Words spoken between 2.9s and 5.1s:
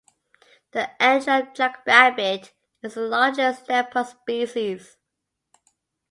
the largest "Lepus" species.